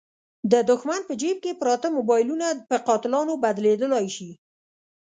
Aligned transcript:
د 0.51 0.53
دوښمن 0.69 1.01
په 1.07 1.13
جیب 1.21 1.37
کې 1.43 1.57
پراته 1.61 1.87
موبایلونه 1.97 2.47
په 2.69 2.75
قاتلانو 2.87 3.33
بدلېدلای 3.43 4.07
شي. 4.15 4.31